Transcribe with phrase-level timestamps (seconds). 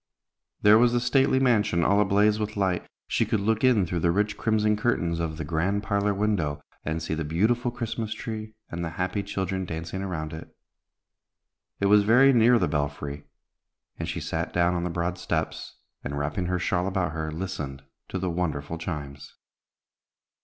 [0.63, 2.87] There was the stately mansion all ablaze with light.
[3.05, 7.03] She could look in through the rich crimson curtains of the grand parlor window, and
[7.03, 10.57] see the beautiful Christmas tree, and the happy children dancing around it.
[11.79, 13.25] It was very near the belfry,
[13.99, 17.83] and she sat down on the broad steps, and, wrapping her shawl about her, listened
[18.09, 19.35] to the wonderful chimes.